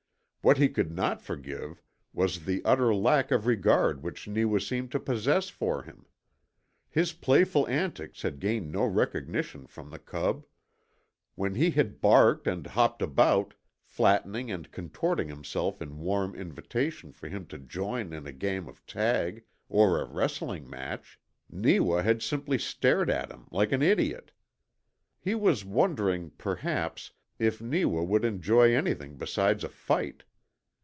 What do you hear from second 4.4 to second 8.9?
seemed to possess for him. His playful antics had gained no